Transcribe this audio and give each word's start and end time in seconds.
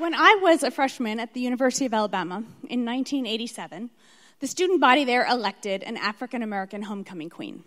When 0.00 0.14
I 0.14 0.38
was 0.40 0.62
a 0.62 0.70
freshman 0.70 1.20
at 1.20 1.34
the 1.34 1.40
University 1.40 1.84
of 1.84 1.92
Alabama 1.92 2.36
in 2.70 2.86
1987, 2.86 3.90
the 4.38 4.46
student 4.46 4.80
body 4.80 5.04
there 5.04 5.26
elected 5.26 5.82
an 5.82 5.98
African 5.98 6.42
American 6.42 6.80
homecoming 6.80 7.28
queen. 7.28 7.62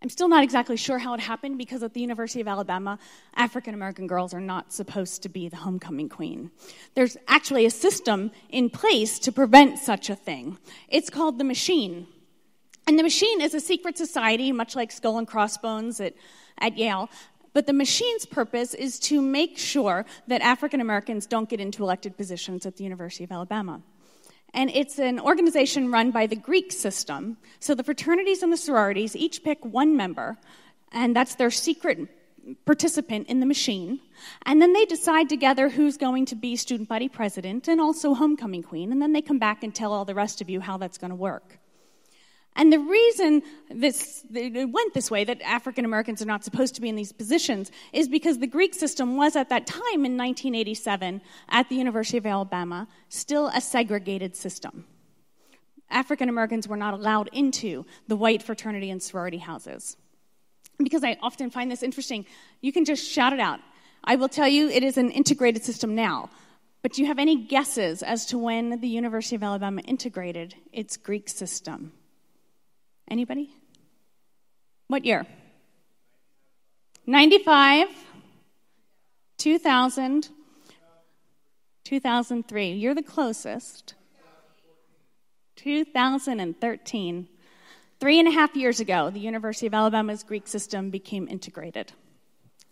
I'm 0.00 0.08
still 0.08 0.28
not 0.28 0.42
exactly 0.42 0.78
sure 0.78 0.96
how 0.96 1.12
it 1.12 1.20
happened 1.20 1.58
because 1.58 1.82
at 1.82 1.92
the 1.92 2.00
University 2.00 2.40
of 2.40 2.48
Alabama, 2.48 2.98
African 3.34 3.74
American 3.74 4.06
girls 4.06 4.32
are 4.32 4.40
not 4.40 4.72
supposed 4.72 5.22
to 5.24 5.28
be 5.28 5.50
the 5.50 5.56
homecoming 5.56 6.08
queen. 6.08 6.50
There's 6.94 7.18
actually 7.28 7.66
a 7.66 7.70
system 7.70 8.30
in 8.48 8.70
place 8.70 9.18
to 9.18 9.30
prevent 9.30 9.78
such 9.78 10.08
a 10.08 10.16
thing. 10.16 10.56
It's 10.88 11.10
called 11.10 11.36
the 11.36 11.44
Machine. 11.44 12.06
And 12.86 12.98
the 12.98 13.02
Machine 13.02 13.42
is 13.42 13.52
a 13.52 13.60
secret 13.60 13.98
society, 13.98 14.52
much 14.52 14.74
like 14.74 14.90
Skull 14.90 15.18
and 15.18 15.28
Crossbones 15.28 16.00
at, 16.00 16.14
at 16.56 16.78
Yale. 16.78 17.10
But 17.58 17.66
the 17.66 17.72
Machine's 17.72 18.24
purpose 18.24 18.72
is 18.72 19.00
to 19.00 19.20
make 19.20 19.58
sure 19.58 20.06
that 20.28 20.42
African 20.42 20.80
Americans 20.80 21.26
don't 21.26 21.48
get 21.48 21.58
into 21.58 21.82
elected 21.82 22.16
positions 22.16 22.64
at 22.66 22.76
the 22.76 22.84
University 22.84 23.24
of 23.24 23.32
Alabama. 23.32 23.82
And 24.54 24.70
it's 24.70 25.00
an 25.00 25.18
organization 25.18 25.90
run 25.90 26.12
by 26.12 26.28
the 26.28 26.36
Greek 26.36 26.70
system. 26.70 27.36
So 27.58 27.74
the 27.74 27.82
fraternities 27.82 28.44
and 28.44 28.52
the 28.52 28.56
sororities 28.56 29.16
each 29.16 29.42
pick 29.42 29.64
one 29.64 29.96
member, 29.96 30.38
and 30.92 31.16
that's 31.16 31.34
their 31.34 31.50
secret 31.50 32.06
participant 32.64 33.26
in 33.26 33.40
the 33.40 33.46
machine. 33.46 33.98
And 34.46 34.62
then 34.62 34.72
they 34.72 34.84
decide 34.84 35.28
together 35.28 35.68
who's 35.68 35.96
going 35.96 36.26
to 36.26 36.36
be 36.36 36.54
student 36.54 36.88
body 36.88 37.08
president 37.08 37.66
and 37.66 37.80
also 37.80 38.14
homecoming 38.14 38.62
queen. 38.62 38.92
And 38.92 39.02
then 39.02 39.12
they 39.12 39.20
come 39.20 39.40
back 39.40 39.64
and 39.64 39.74
tell 39.74 39.92
all 39.92 40.04
the 40.04 40.14
rest 40.14 40.40
of 40.40 40.48
you 40.48 40.60
how 40.60 40.76
that's 40.76 40.96
going 40.96 41.10
to 41.10 41.16
work. 41.16 41.58
And 42.58 42.72
the 42.72 42.80
reason 42.80 43.42
this 43.70 44.24
it 44.34 44.70
went 44.70 44.92
this 44.92 45.12
way, 45.12 45.22
that 45.22 45.40
African 45.42 45.84
Americans 45.84 46.20
are 46.20 46.26
not 46.26 46.42
supposed 46.42 46.74
to 46.74 46.80
be 46.80 46.88
in 46.88 46.96
these 46.96 47.12
positions, 47.12 47.70
is 47.92 48.08
because 48.08 48.38
the 48.38 48.48
Greek 48.48 48.74
system 48.74 49.16
was 49.16 49.36
at 49.36 49.48
that 49.50 49.64
time 49.64 50.04
in 50.04 50.16
1987 50.16 51.22
at 51.50 51.68
the 51.68 51.76
University 51.76 52.18
of 52.18 52.26
Alabama 52.26 52.88
still 53.08 53.46
a 53.54 53.60
segregated 53.60 54.34
system. 54.34 54.86
African 55.88 56.28
Americans 56.28 56.66
were 56.66 56.76
not 56.76 56.94
allowed 56.94 57.30
into 57.32 57.86
the 58.08 58.16
white 58.16 58.42
fraternity 58.42 58.90
and 58.90 59.00
sorority 59.00 59.38
houses. 59.38 59.96
Because 60.78 61.04
I 61.04 61.16
often 61.22 61.50
find 61.50 61.70
this 61.70 61.84
interesting, 61.84 62.26
you 62.60 62.72
can 62.72 62.84
just 62.84 63.08
shout 63.08 63.32
it 63.32 63.40
out. 63.40 63.60
I 64.02 64.16
will 64.16 64.28
tell 64.28 64.48
you 64.48 64.68
it 64.68 64.82
is 64.82 64.98
an 64.98 65.12
integrated 65.12 65.62
system 65.62 65.94
now. 65.94 66.28
But 66.82 66.92
do 66.92 67.02
you 67.02 67.08
have 67.08 67.20
any 67.20 67.36
guesses 67.36 68.02
as 68.02 68.26
to 68.26 68.38
when 68.38 68.80
the 68.80 68.88
University 68.88 69.36
of 69.36 69.44
Alabama 69.44 69.80
integrated 69.82 70.56
its 70.72 70.96
Greek 70.96 71.28
system? 71.28 71.92
Anybody? 73.10 73.50
What 74.88 75.04
year? 75.04 75.26
95, 77.06 77.88
2000, 79.38 80.28
2003. 81.84 82.72
You're 82.72 82.94
the 82.94 83.02
closest. 83.02 83.94
2013. 85.56 87.28
Three 88.00 88.18
and 88.18 88.28
a 88.28 88.30
half 88.30 88.54
years 88.54 88.78
ago, 88.78 89.10
the 89.10 89.18
University 89.18 89.66
of 89.66 89.74
Alabama's 89.74 90.22
Greek 90.22 90.46
system 90.46 90.90
became 90.90 91.26
integrated. 91.28 91.92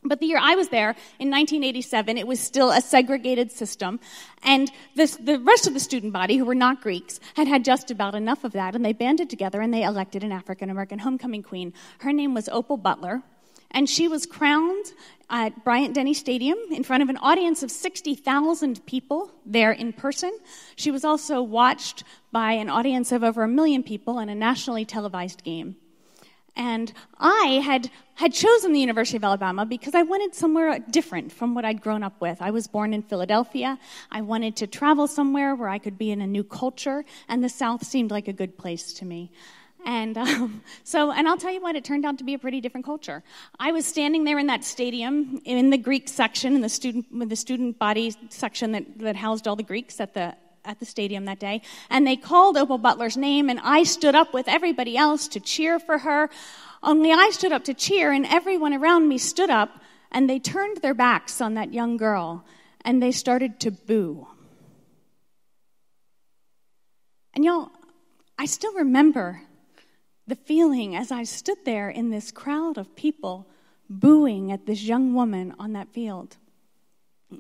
But 0.09 0.21
the 0.21 0.27
year 0.27 0.39
I 0.41 0.55
was 0.55 0.69
there, 0.69 0.91
in 1.19 1.31
1987, 1.31 2.19
it 2.19 2.27
was 2.27 2.41
still 2.41 2.71
a 2.71 2.81
segregated 2.81 3.53
system. 3.53 4.01
And 4.43 4.71
this, 4.95 5.17
the 5.17 5.39
rest 5.39 5.67
of 5.67 5.75
the 5.75 5.81
student 5.81 6.13
body, 6.13 6.37
who 6.37 6.45
were 6.45 6.55
not 6.55 6.81
Greeks, 6.81 7.21
had 7.35 7.49
had 7.49 7.65
just 7.65 7.91
about 7.91 8.15
enough 8.15 8.45
of 8.45 8.53
that. 8.53 8.75
And 8.75 8.85
they 8.85 8.93
banded 8.93 9.31
together 9.31 9.61
and 9.61 9.73
they 9.73 9.83
elected 9.83 10.25
an 10.25 10.33
African 10.33 10.71
American 10.71 10.99
homecoming 10.99 11.43
queen. 11.43 11.73
Her 11.99 12.13
name 12.13 12.35
was 12.35 12.49
Opal 12.49 12.77
Butler. 12.77 13.23
And 13.73 13.91
she 13.91 14.09
was 14.09 14.27
crowned 14.27 14.93
at 15.29 15.65
Bryant 15.65 15.95
Denny 15.95 16.15
Stadium 16.15 16.57
in 16.71 16.85
front 16.85 17.03
of 17.03 17.09
an 17.09 17.17
audience 17.17 17.63
of 17.63 17.71
60,000 17.71 18.87
people 18.87 19.33
there 19.45 19.73
in 19.73 19.93
person. 19.93 20.31
She 20.77 20.91
was 20.91 21.05
also 21.05 21.43
watched 21.43 22.05
by 22.31 22.53
an 22.53 22.71
audience 22.71 23.11
of 23.11 23.25
over 23.25 23.43
a 23.43 23.49
million 23.49 23.83
people 23.83 24.19
in 24.21 24.29
a 24.29 24.35
nationally 24.35 24.85
televised 24.85 25.43
game. 25.43 25.77
And 26.57 26.93
I 27.19 27.61
had, 27.63 27.91
had 28.15 28.33
chosen 28.33 28.73
the 28.73 28.81
University 28.81 29.19
of 29.19 29.25
Alabama 29.25 29.67
because 29.67 29.95
I 29.95 30.03
wanted 30.03 30.35
somewhere 30.35 30.79
different 30.91 31.31
from 31.31 31.55
what 31.55 31.65
I'd 31.67 31.83
grown 31.83 32.03
up 32.03 32.19
with. 32.21 32.41
I 32.41 32.51
was 32.51 32.67
born 32.67 32.95
in 32.95 33.03
Philadelphia. 33.03 33.79
I 34.11 34.23
wanted 34.23 34.57
to 34.57 34.67
travel 34.67 35.07
somewhere 35.07 35.55
where 35.55 35.69
I 35.69 35.79
could 35.79 35.99
be 35.99 36.11
in 36.11 36.23
a 36.23 36.27
new 36.27 36.43
culture, 36.43 37.05
and 37.29 37.45
the 37.45 37.51
South 37.51 37.85
seemed 37.85 38.11
like 38.11 38.27
a 38.27 38.33
good 38.33 38.57
place 38.57 38.95
to 38.95 39.05
me. 39.05 39.31
And 39.85 40.17
um, 40.19 40.63
so, 40.83 41.13
and 41.13 41.29
I'll 41.29 41.37
tell 41.37 41.53
you 41.53 41.61
what, 41.61 41.77
it 41.77 41.85
turned 41.85 42.05
out 42.05 42.19
to 42.19 42.25
be 42.25 42.35
a 42.35 42.39
pretty 42.39 42.61
different 42.61 42.87
culture. 42.87 43.23
I 43.61 43.73
was 43.73 43.87
standing 43.87 44.25
there 44.25 44.39
in 44.39 44.47
that 44.49 44.65
stadium 44.65 45.41
in 45.45 45.71
the 45.71 45.79
Greek 45.79 46.09
section, 46.09 46.55
in 46.55 46.63
the 46.63 46.69
student, 46.69 47.29
the 47.29 47.37
student 47.37 47.79
body 47.79 48.15
section 48.31 48.73
that, 48.73 48.99
that 48.99 49.17
housed 49.17 49.47
all 49.47 49.57
the 49.57 49.63
Greeks 49.63 50.01
at 50.01 50.15
the 50.15 50.35
at 50.67 50.81
the 50.81 50.85
stadium 50.85 51.25
that 51.25 51.39
day, 51.39 51.63
and 51.89 52.07
they 52.07 52.17
called 52.17 52.57
Opal 52.57 52.79
Butler's 52.79 53.17
name, 53.17 53.49
and 53.49 53.61
I 53.63 53.85
stood 53.85 54.15
up 54.15 54.35
with 54.35 54.49
everybody 54.49 54.97
else 54.97 55.29
to 55.29 55.41
cheer 55.41 55.79
for 55.79 55.99
her. 55.99 56.29
Only 56.83 57.13
I 57.13 57.31
stood 57.33 57.53
up 57.53 57.65
to 57.65 57.75
cheer, 57.75 58.13
and 58.13 58.27
everyone 58.27 58.75
around 58.75 59.09
me 59.09 59.19
stood 59.19 59.51
up, 59.51 59.81
and 60.11 60.29
they 60.29 60.39
turned 60.39 60.79
their 60.79 60.95
backs 60.95 61.41
on 61.41 61.55
that 61.55 61.73
young 61.73 61.97
girl, 61.97 62.45
and 62.85 63.03
they 63.03 63.13
started 63.13 63.59
to 63.61 63.71
boo. 63.71 64.27
And 67.35 67.45
y'all, 67.45 67.71
I 68.39 68.47
still 68.47 68.75
remember 68.75 69.43
the 70.27 70.37
feeling 70.37 70.97
as 70.97 71.13
I 71.13 71.23
stood 71.23 71.59
there 71.65 71.89
in 71.89 72.11
this 72.11 72.31
crowd 72.31 72.79
of 72.79 72.97
people 72.97 73.47
booing 73.89 74.51
at 74.51 74.67
this 74.67 74.83
young 74.83 75.15
woman 75.15 75.55
on 75.59 75.73
that 75.75 75.93
field. 75.93 76.37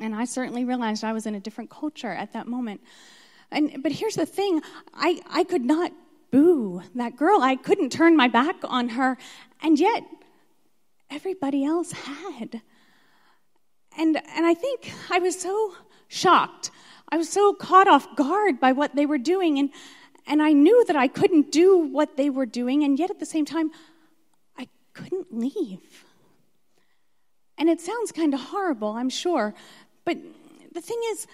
And 0.00 0.14
I 0.14 0.24
certainly 0.24 0.64
realized 0.64 1.04
I 1.04 1.12
was 1.12 1.26
in 1.26 1.34
a 1.34 1.40
different 1.40 1.70
culture 1.70 2.10
at 2.10 2.32
that 2.32 2.46
moment. 2.46 2.80
And, 3.50 3.82
but 3.82 3.92
here's 3.92 4.16
the 4.16 4.26
thing 4.26 4.60
I, 4.92 5.20
I 5.28 5.44
could 5.44 5.64
not 5.64 5.92
boo 6.30 6.82
that 6.94 7.16
girl. 7.16 7.40
I 7.40 7.56
couldn't 7.56 7.90
turn 7.90 8.16
my 8.16 8.28
back 8.28 8.56
on 8.64 8.90
her. 8.90 9.16
And 9.62 9.78
yet, 9.78 10.04
everybody 11.10 11.64
else 11.64 11.92
had. 11.92 12.60
And, 13.96 14.16
and 14.16 14.46
I 14.46 14.54
think 14.54 14.92
I 15.10 15.18
was 15.18 15.40
so 15.40 15.74
shocked. 16.08 16.70
I 17.08 17.16
was 17.16 17.28
so 17.28 17.54
caught 17.54 17.88
off 17.88 18.16
guard 18.16 18.60
by 18.60 18.72
what 18.72 18.96
they 18.96 19.06
were 19.06 19.18
doing. 19.18 19.58
And, 19.58 19.70
and 20.26 20.42
I 20.42 20.52
knew 20.52 20.84
that 20.86 20.96
I 20.96 21.08
couldn't 21.08 21.52
do 21.52 21.78
what 21.78 22.16
they 22.16 22.28
were 22.28 22.46
doing. 22.46 22.82
And 22.82 22.98
yet, 22.98 23.10
at 23.10 23.20
the 23.20 23.26
same 23.26 23.44
time, 23.44 23.70
I 24.58 24.68
couldn't 24.92 25.32
leave. 25.32 26.05
And 27.58 27.68
it 27.68 27.80
sounds 27.80 28.12
kind 28.12 28.34
of 28.34 28.40
horrible, 28.40 28.90
I'm 28.90 29.10
sure. 29.10 29.54
But 30.04 30.18
the 30.72 30.80
thing 30.80 31.00
is, 31.12 31.26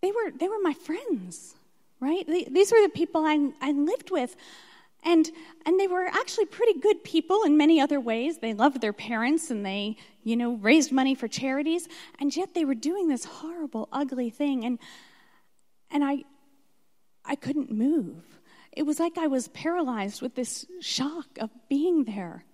they 0.00 0.10
were, 0.10 0.30
they 0.38 0.48
were 0.48 0.60
my 0.62 0.74
friends, 0.74 1.54
right? 2.00 2.26
These 2.26 2.72
were 2.72 2.82
the 2.82 2.92
people 2.92 3.24
I, 3.24 3.50
I 3.60 3.72
lived 3.72 4.10
with. 4.10 4.36
And, 5.04 5.30
and 5.64 5.78
they 5.78 5.86
were 5.86 6.06
actually 6.06 6.46
pretty 6.46 6.80
good 6.80 7.04
people 7.04 7.42
in 7.44 7.56
many 7.56 7.80
other 7.80 8.00
ways. 8.00 8.38
They 8.38 8.54
loved 8.54 8.80
their 8.80 8.92
parents 8.92 9.50
and 9.50 9.64
they, 9.64 9.96
you 10.24 10.36
know, 10.36 10.54
raised 10.54 10.92
money 10.92 11.14
for 11.14 11.28
charities. 11.28 11.88
And 12.18 12.34
yet 12.34 12.54
they 12.54 12.64
were 12.64 12.74
doing 12.74 13.08
this 13.08 13.24
horrible, 13.24 13.88
ugly 13.92 14.30
thing. 14.30 14.64
And, 14.64 14.78
and 15.90 16.02
I, 16.02 16.24
I 17.24 17.36
couldn't 17.36 17.70
move. 17.70 18.24
It 18.72 18.84
was 18.84 18.98
like 18.98 19.18
I 19.18 19.28
was 19.28 19.48
paralyzed 19.48 20.20
with 20.20 20.34
this 20.34 20.66
shock 20.80 21.26
of 21.40 21.50
being 21.68 22.04
there. 22.04 22.44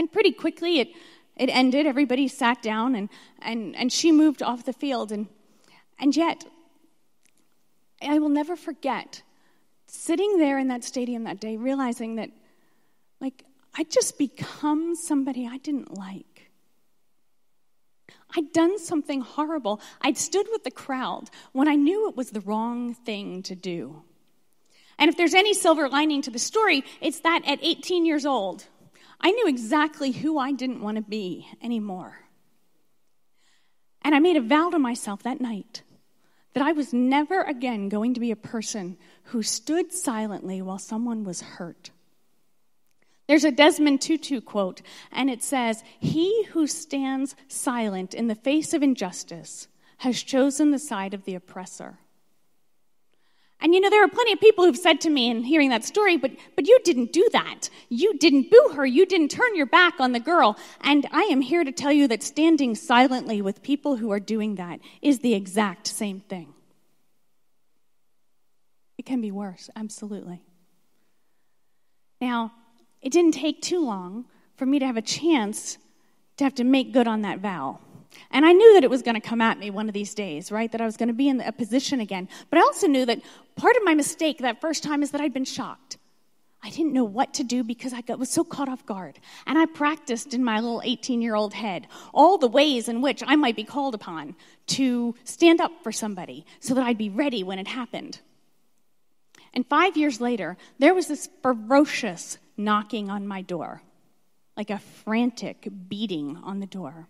And 0.00 0.10
pretty 0.10 0.32
quickly 0.32 0.78
it, 0.78 0.88
it 1.36 1.50
ended. 1.50 1.84
Everybody 1.84 2.26
sat 2.26 2.62
down 2.62 2.94
and, 2.94 3.10
and, 3.42 3.76
and 3.76 3.92
she 3.92 4.12
moved 4.12 4.42
off 4.42 4.64
the 4.64 4.72
field. 4.72 5.12
And 5.12 5.26
and 5.98 6.16
yet, 6.16 6.46
I 8.00 8.18
will 8.18 8.30
never 8.30 8.56
forget 8.56 9.20
sitting 9.86 10.38
there 10.38 10.58
in 10.58 10.68
that 10.68 10.84
stadium 10.84 11.24
that 11.24 11.38
day, 11.38 11.58
realizing 11.58 12.14
that, 12.14 12.30
like, 13.20 13.44
I'd 13.74 13.90
just 13.90 14.16
become 14.16 14.96
somebody 14.96 15.46
I 15.46 15.58
didn't 15.58 15.94
like. 15.94 16.50
I'd 18.34 18.54
done 18.54 18.78
something 18.78 19.20
horrible. 19.20 19.82
I'd 20.00 20.16
stood 20.16 20.46
with 20.50 20.64
the 20.64 20.70
crowd 20.70 21.28
when 21.52 21.68
I 21.68 21.74
knew 21.74 22.08
it 22.08 22.16
was 22.16 22.30
the 22.30 22.40
wrong 22.40 22.94
thing 22.94 23.42
to 23.42 23.54
do. 23.54 24.02
And 24.98 25.10
if 25.10 25.18
there's 25.18 25.34
any 25.34 25.52
silver 25.52 25.90
lining 25.90 26.22
to 26.22 26.30
the 26.30 26.38
story, 26.38 26.84
it's 27.02 27.20
that 27.20 27.42
at 27.46 27.58
18 27.60 28.06
years 28.06 28.24
old, 28.24 28.64
I 29.20 29.30
knew 29.30 29.46
exactly 29.46 30.12
who 30.12 30.38
I 30.38 30.52
didn't 30.52 30.82
want 30.82 30.96
to 30.96 31.02
be 31.02 31.48
anymore. 31.62 32.20
And 34.02 34.14
I 34.14 34.18
made 34.18 34.36
a 34.36 34.40
vow 34.40 34.70
to 34.70 34.78
myself 34.78 35.22
that 35.22 35.40
night 35.40 35.82
that 36.54 36.64
I 36.64 36.72
was 36.72 36.92
never 36.92 37.42
again 37.42 37.88
going 37.88 38.14
to 38.14 38.20
be 38.20 38.30
a 38.30 38.36
person 38.36 38.96
who 39.24 39.42
stood 39.42 39.92
silently 39.92 40.60
while 40.62 40.78
someone 40.78 41.24
was 41.24 41.42
hurt. 41.42 41.90
There's 43.28 43.44
a 43.44 43.52
Desmond 43.52 44.00
Tutu 44.00 44.40
quote, 44.40 44.82
and 45.12 45.30
it 45.30 45.42
says, 45.42 45.84
He 46.00 46.44
who 46.46 46.66
stands 46.66 47.36
silent 47.46 48.14
in 48.14 48.26
the 48.26 48.34
face 48.34 48.74
of 48.74 48.82
injustice 48.82 49.68
has 49.98 50.22
chosen 50.22 50.70
the 50.70 50.78
side 50.80 51.14
of 51.14 51.24
the 51.24 51.36
oppressor. 51.36 51.98
And 53.62 53.74
you 53.74 53.80
know, 53.80 53.90
there 53.90 54.02
are 54.02 54.08
plenty 54.08 54.32
of 54.32 54.40
people 54.40 54.64
who've 54.64 54.76
said 54.76 55.00
to 55.02 55.10
me 55.10 55.30
in 55.30 55.42
hearing 55.44 55.68
that 55.70 55.84
story, 55.84 56.16
but, 56.16 56.32
but 56.56 56.66
you 56.66 56.78
didn't 56.82 57.12
do 57.12 57.28
that. 57.32 57.68
You 57.88 58.16
didn't 58.16 58.50
boo 58.50 58.72
her. 58.74 58.86
You 58.86 59.04
didn't 59.04 59.30
turn 59.30 59.54
your 59.54 59.66
back 59.66 60.00
on 60.00 60.12
the 60.12 60.20
girl. 60.20 60.56
And 60.80 61.06
I 61.12 61.22
am 61.24 61.42
here 61.42 61.62
to 61.62 61.72
tell 61.72 61.92
you 61.92 62.08
that 62.08 62.22
standing 62.22 62.74
silently 62.74 63.42
with 63.42 63.62
people 63.62 63.96
who 63.96 64.10
are 64.10 64.20
doing 64.20 64.54
that 64.54 64.80
is 65.02 65.18
the 65.18 65.34
exact 65.34 65.86
same 65.86 66.20
thing. 66.20 66.54
It 68.96 69.04
can 69.04 69.20
be 69.20 69.30
worse, 69.30 69.68
absolutely. 69.76 70.42
Now, 72.20 72.52
it 73.02 73.12
didn't 73.12 73.32
take 73.32 73.62
too 73.62 73.84
long 73.84 74.26
for 74.56 74.66
me 74.66 74.78
to 74.78 74.86
have 74.86 74.96
a 74.96 75.02
chance 75.02 75.78
to 76.36 76.44
have 76.44 76.54
to 76.54 76.64
make 76.64 76.92
good 76.92 77.08
on 77.08 77.22
that 77.22 77.40
vow. 77.40 77.80
And 78.30 78.44
I 78.44 78.52
knew 78.52 78.74
that 78.74 78.84
it 78.84 78.90
was 78.90 79.02
going 79.02 79.14
to 79.14 79.20
come 79.20 79.40
at 79.40 79.58
me 79.58 79.70
one 79.70 79.88
of 79.88 79.94
these 79.94 80.14
days, 80.14 80.52
right? 80.52 80.70
That 80.70 80.80
I 80.80 80.84
was 80.84 80.96
going 80.96 81.08
to 81.08 81.14
be 81.14 81.28
in 81.28 81.40
a 81.40 81.52
position 81.52 82.00
again. 82.00 82.28
But 82.48 82.58
I 82.58 82.62
also 82.62 82.86
knew 82.86 83.06
that 83.06 83.20
part 83.56 83.76
of 83.76 83.84
my 83.84 83.94
mistake 83.94 84.38
that 84.38 84.60
first 84.60 84.82
time 84.82 85.02
is 85.02 85.10
that 85.12 85.20
I'd 85.20 85.34
been 85.34 85.44
shocked. 85.44 85.98
I 86.62 86.68
didn't 86.70 86.92
know 86.92 87.04
what 87.04 87.34
to 87.34 87.44
do 87.44 87.64
because 87.64 87.94
I 87.94 88.02
was 88.14 88.28
so 88.28 88.44
caught 88.44 88.68
off 88.68 88.84
guard. 88.84 89.18
And 89.46 89.58
I 89.58 89.64
practiced 89.64 90.34
in 90.34 90.44
my 90.44 90.60
little 90.60 90.82
18 90.84 91.22
year 91.22 91.34
old 91.34 91.54
head 91.54 91.86
all 92.12 92.36
the 92.36 92.48
ways 92.48 92.88
in 92.88 93.00
which 93.00 93.22
I 93.26 93.36
might 93.36 93.56
be 93.56 93.64
called 93.64 93.94
upon 93.94 94.36
to 94.68 95.14
stand 95.24 95.60
up 95.60 95.72
for 95.82 95.90
somebody 95.90 96.44
so 96.60 96.74
that 96.74 96.84
I'd 96.84 96.98
be 96.98 97.08
ready 97.08 97.42
when 97.42 97.58
it 97.58 97.68
happened. 97.68 98.20
And 99.54 99.66
five 99.66 99.96
years 99.96 100.20
later, 100.20 100.56
there 100.78 100.94
was 100.94 101.06
this 101.08 101.28
ferocious 101.42 102.38
knocking 102.56 103.10
on 103.10 103.26
my 103.26 103.42
door, 103.42 103.82
like 104.56 104.70
a 104.70 104.78
frantic 104.78 105.66
beating 105.88 106.36
on 106.36 106.60
the 106.60 106.66
door. 106.66 107.08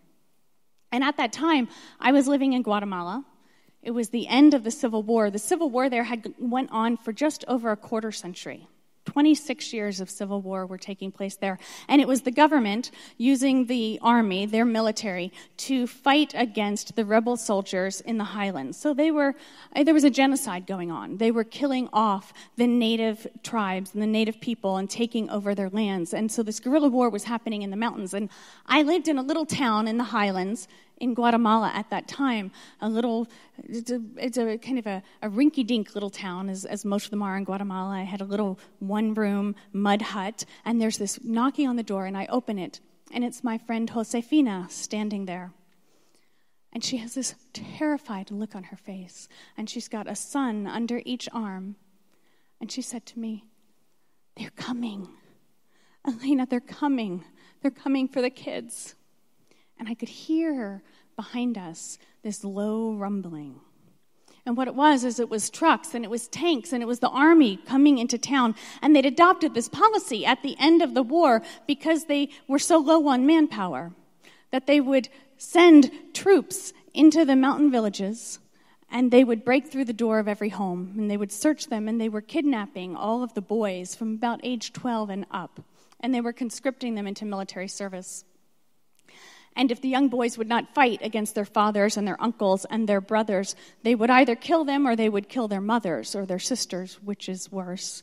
And 0.93 1.05
at 1.05 1.17
that 1.17 1.33
time, 1.33 1.69
I 2.01 2.13
was 2.13 2.27
living 2.27 2.53
in 2.53 2.63
Guatemala. 2.63 3.25
It 3.83 3.93
was 3.93 4.11
the 4.11 4.29
end 4.29 4.55
of 4.55 4.65
the 4.65 4.71
Civil 4.71 5.03
War. 5.03 5.31
The 5.31 5.39
Civil 5.39 5.71
War 5.71 5.89
there 5.89 6.05
had 6.05 6.35
went 6.39 6.71
on 6.73 6.97
for 6.97 7.13
just 7.13 7.45
over 7.49 7.71
a 7.71 7.77
quarter 7.77 8.13
century. 8.13 8.69
26 9.07 9.73
years 9.73 10.01
of 10.01 10.11
civil 10.11 10.41
war 10.41 10.67
were 10.67 10.79
taking 10.79 11.11
place 11.11 11.37
there. 11.37 11.59
And 11.89 12.01
it 12.01 12.09
was 12.09 12.23
the 12.23 12.31
government 12.31 12.91
using 13.17 13.67
the 13.67 13.99
army, 14.03 14.47
their 14.47 14.65
military, 14.65 15.33
to 15.59 15.87
fight 15.87 16.33
against 16.37 16.97
the 16.97 17.05
rebel 17.05 17.37
soldiers 17.37 18.01
in 18.01 18.19
the 18.19 18.25
highlands. 18.25 18.79
So 18.79 18.95
they 18.95 19.11
were, 19.11 19.35
uh, 19.75 19.85
there 19.85 19.95
was 19.95 20.05
a 20.05 20.11
genocide 20.11 20.67
going 20.67 20.91
on. 20.91 21.17
They 21.17 21.31
were 21.31 21.45
killing 21.45 21.89
off 21.93 22.33
the 22.57 22.67
native 22.67 23.27
tribes 23.43 23.95
and 23.95 24.03
the 24.03 24.07
native 24.07 24.41
people 24.41 24.77
and 24.77 24.89
taking 24.89 25.31
over 25.31 25.55
their 25.55 25.71
lands. 25.71 26.13
And 26.13 26.31
so 26.31 26.43
this 26.43 26.61
guerrilla 26.61 26.89
war 26.89 27.09
was 27.09 27.25
happening 27.25 27.63
in 27.63 27.71
the 27.71 27.77
mountains. 27.77 28.15
And 28.15 28.29
I 28.67 28.83
lived 28.83 29.09
in 29.09 29.19
a 29.19 29.23
little 29.23 29.47
town 29.47 29.89
in 29.89 29.97
the 29.97 30.05
highlands 30.05 30.69
in 31.01 31.15
Guatemala 31.15 31.73
at 31.75 31.91
that 31.91 32.07
time, 32.07 32.53
a 32.81 32.89
little, 32.89 33.27
it's 33.65 33.91
a, 33.91 34.01
it's 34.17 34.37
a 34.37 34.59
kind 34.59 34.79
of 34.79 34.87
a, 34.87 35.03
a 35.23 35.29
rinky 35.29 35.67
dink 35.67 35.95
little 35.95 36.11
town, 36.11 36.49
as, 36.49 36.67
as 36.67 36.85
most 36.85 37.07
of 37.07 37.11
them 37.11 37.23
are 37.23 37.37
in 37.37 37.45
Guatemala. 37.45 37.97
I 37.97 38.03
had 38.03 38.21
a 38.21 38.25
little 38.25 38.59
one 38.79 39.15
room 39.15 39.57
mud 39.73 40.03
hut, 40.03 40.45
and 40.65 40.81
there's 40.81 40.99
this 40.99 41.19
knocking 41.25 41.67
on 41.67 41.77
the 41.77 41.83
door, 41.83 42.05
and 42.05 42.17
I 42.17 42.27
open 42.27 42.59
it, 42.59 42.81
and 43.11 43.25
it's 43.25 43.43
my 43.43 43.59
friend 43.59 43.91
Josefina 43.91 44.67
standing 44.69 45.25
there. 45.25 45.53
And 46.73 46.85
she 46.85 46.99
has 46.99 47.15
this 47.15 47.35
terrified 47.53 48.31
look 48.31 48.55
on 48.55 48.65
her 48.65 48.77
face, 48.77 49.29
and 49.57 49.69
she's 49.69 49.89
got 49.89 50.07
a 50.07 50.15
son 50.15 50.67
under 50.67 51.03
each 51.05 51.29
arm. 51.33 51.77
And 52.61 52.71
she 52.71 52.83
said 52.83 53.07
to 53.07 53.19
me, 53.19 53.45
They're 54.37 54.51
coming. 54.51 55.09
Elena, 56.07 56.47
they're 56.47 56.61
coming. 56.61 57.25
They're 57.61 57.71
coming 57.71 58.07
for 58.07 58.23
the 58.23 58.31
kids. 58.31 58.95
And 59.81 59.89
I 59.89 59.95
could 59.95 60.11
hear 60.11 60.83
behind 61.17 61.59
us 61.59 61.99
this 62.23 62.45
low 62.45 62.93
rumbling. 62.93 63.61
And 64.47 64.57
what 64.57 64.69
it 64.69 64.75
was 64.75 65.05
is 65.05 65.19
it 65.19 65.31
was 65.31 65.51
trucks 65.51 65.95
and 65.95 66.05
it 66.05 66.11
was 66.11 66.29
tanks 66.29 66.73
and 66.73 66.83
it 66.83 66.87
was 66.87 67.01
the 67.01 67.09
army 67.09 67.57
coming 67.67 67.99
into 67.99 68.19
town. 68.19 68.55
And 68.83 68.95
they'd 68.95 69.07
adopted 69.07 69.55
this 69.55 69.69
policy 69.69 70.25
at 70.25 70.43
the 70.43 70.57
end 70.59 70.83
of 70.83 70.95
the 70.95 71.03
war 71.03 71.43
because 71.67 72.05
they 72.05 72.29
were 72.47 72.59
so 72.59 72.79
low 72.79 73.09
on 73.09 73.27
manpower 73.27 73.93
that 74.51 74.67
they 74.67 74.81
would 74.81 75.09
send 75.39 75.91
troops 76.13 76.73
into 76.93 77.25
the 77.25 77.37
mountain 77.37 77.71
villages 77.71 78.39
and 78.91 79.11
they 79.11 79.25
would 79.25 79.45
break 79.45 79.67
through 79.67 79.85
the 79.85 79.93
door 79.93 80.19
of 80.19 80.29
every 80.29 80.49
home 80.51 80.95
and 80.99 81.11
they 81.11 81.17
would 81.17 81.33
search 81.33 81.67
them 81.67 81.89
and 81.89 82.01
they 82.01 82.09
were 82.09 82.21
kidnapping 82.21 82.97
all 82.97 83.23
of 83.23 83.33
the 83.35 83.41
boys 83.41 83.95
from 83.95 84.15
about 84.15 84.41
age 84.43 84.73
12 84.73 85.11
and 85.11 85.27
up 85.31 85.61
and 86.01 86.15
they 86.15 86.21
were 86.21 86.33
conscripting 86.33 86.95
them 86.95 87.07
into 87.07 87.25
military 87.25 87.69
service. 87.69 88.25
And 89.61 89.71
if 89.71 89.83
the 89.83 89.91
young 89.91 90.09
boys 90.09 90.39
would 90.39 90.49
not 90.49 90.73
fight 90.73 91.01
against 91.03 91.35
their 91.35 91.45
fathers 91.45 91.99
and 91.99 92.09
their 92.09 92.17
uncles 92.19 92.65
and 92.71 92.89
their 92.89 93.03
brothers, 93.03 93.55
they 93.83 93.95
would 93.95 94.09
either 94.09 94.35
kill 94.35 94.65
them 94.65 94.87
or 94.87 94.97
they 94.97 95.11
would 95.11 95.29
kill 95.29 95.49
their 95.49 95.61
mothers 95.61 96.15
or 96.15 96.25
their 96.25 96.39
sisters, 96.39 96.95
which 97.05 97.29
is 97.29 97.53
worse. 97.53 98.03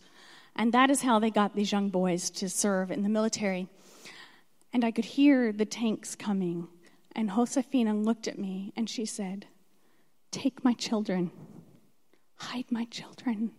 And 0.55 0.71
that 0.73 0.91
is 0.91 1.01
how 1.01 1.17
they 1.17 1.31
got 1.31 1.55
these 1.55 1.71
young 1.71 1.89
boys 1.89 2.29
to 2.29 2.47
serve 2.47 2.91
in 2.91 3.01
the 3.01 3.09
military. 3.09 3.67
And 4.71 4.85
I 4.85 4.91
could 4.91 5.05
hear 5.05 5.51
the 5.51 5.65
tanks 5.65 6.13
coming. 6.13 6.67
And 7.13 7.31
Josefina 7.31 7.95
looked 7.95 8.27
at 8.27 8.37
me 8.37 8.71
and 8.75 8.87
she 8.87 9.05
said, 9.05 9.47
Take 10.29 10.63
my 10.63 10.73
children, 10.73 11.31
hide 12.35 12.71
my 12.71 12.85
children. 12.85 13.49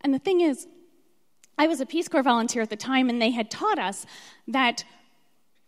And 0.00 0.14
the 0.14 0.18
thing 0.18 0.40
is, 0.40 0.66
I 1.58 1.66
was 1.66 1.82
a 1.82 1.86
Peace 1.86 2.08
Corps 2.08 2.22
volunteer 2.22 2.62
at 2.62 2.70
the 2.70 2.76
time, 2.76 3.10
and 3.10 3.20
they 3.20 3.32
had 3.32 3.50
taught 3.50 3.78
us 3.78 4.06
that 4.48 4.82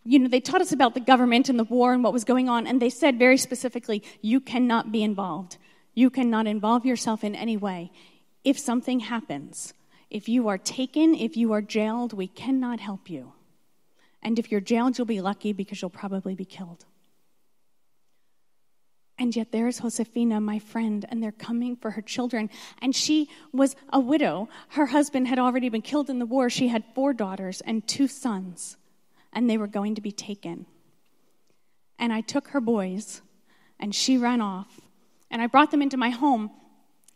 you 0.08 0.18
know, 0.18 0.28
they 0.28 0.40
taught 0.40 0.62
us 0.62 0.72
about 0.72 0.94
the 0.94 1.00
government 1.00 1.50
and 1.50 1.58
the 1.58 1.64
war 1.64 1.92
and 1.92 2.02
what 2.02 2.14
was 2.14 2.24
going 2.24 2.48
on, 2.48 2.66
and 2.66 2.80
they 2.80 2.88
said 2.88 3.18
very 3.18 3.36
specifically, 3.36 4.02
you 4.22 4.40
cannot 4.40 4.90
be 4.90 5.02
involved. 5.02 5.58
You 5.94 6.08
cannot 6.08 6.46
involve 6.46 6.86
yourself 6.86 7.22
in 7.22 7.34
any 7.34 7.58
way. 7.58 7.92
If 8.42 8.58
something 8.58 9.00
happens, 9.00 9.74
if 10.08 10.26
you 10.26 10.48
are 10.48 10.56
taken, 10.56 11.14
if 11.14 11.36
you 11.36 11.52
are 11.52 11.60
jailed, 11.60 12.14
we 12.14 12.26
cannot 12.26 12.80
help 12.80 13.10
you. 13.10 13.34
And 14.22 14.38
if 14.38 14.50
you're 14.50 14.62
jailed, 14.62 14.96
you'll 14.96 15.06
be 15.06 15.20
lucky 15.20 15.52
because 15.52 15.82
you'll 15.82 15.90
probably 15.90 16.34
be 16.34 16.46
killed. 16.46 16.86
And 19.18 19.36
yet 19.36 19.52
there's 19.52 19.80
Josefina, 19.80 20.40
my 20.40 20.58
friend, 20.58 21.04
and 21.10 21.22
they're 21.22 21.32
coming 21.32 21.76
for 21.76 21.90
her 21.90 22.02
children. 22.02 22.48
And 22.80 22.96
she 22.96 23.28
was 23.52 23.76
a 23.92 24.00
widow. 24.00 24.48
Her 24.70 24.86
husband 24.86 25.28
had 25.28 25.38
already 25.38 25.68
been 25.68 25.82
killed 25.82 26.08
in 26.08 26.18
the 26.18 26.24
war. 26.24 26.48
She 26.48 26.68
had 26.68 26.82
four 26.94 27.12
daughters 27.12 27.60
and 27.60 27.86
two 27.86 28.08
sons 28.08 28.78
and 29.32 29.48
they 29.48 29.58
were 29.58 29.66
going 29.66 29.94
to 29.94 30.00
be 30.00 30.12
taken. 30.12 30.66
And 31.98 32.12
I 32.12 32.20
took 32.20 32.48
her 32.48 32.60
boys, 32.60 33.22
and 33.78 33.94
she 33.94 34.16
ran 34.16 34.40
off, 34.40 34.80
and 35.30 35.42
I 35.42 35.46
brought 35.46 35.70
them 35.70 35.82
into 35.82 35.96
my 35.96 36.10
home. 36.10 36.50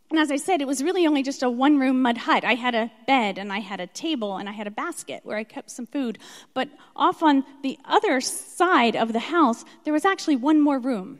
And 0.09 0.19
as 0.19 0.29
I 0.29 0.35
said, 0.35 0.61
it 0.61 0.67
was 0.67 0.83
really 0.83 1.07
only 1.07 1.23
just 1.23 1.41
a 1.41 1.49
one 1.49 1.79
room 1.79 2.01
mud 2.01 2.19
hut. 2.19 2.43
I 2.43 2.55
had 2.55 2.75
a 2.75 2.91
bed, 3.07 3.37
and 3.37 3.51
I 3.51 3.59
had 3.59 3.79
a 3.79 3.87
table, 3.87 4.37
and 4.37 4.47
I 4.47 4.51
had 4.51 4.67
a 4.67 4.71
basket 4.71 5.21
where 5.23 5.37
I 5.37 5.43
kept 5.43 5.71
some 5.71 5.87
food. 5.87 6.19
But 6.53 6.69
off 6.95 7.23
on 7.23 7.45
the 7.63 7.79
other 7.85 8.21
side 8.21 8.95
of 8.95 9.13
the 9.13 9.19
house, 9.19 9.65
there 9.83 9.93
was 9.93 10.05
actually 10.05 10.35
one 10.35 10.59
more 10.59 10.79
room 10.79 11.19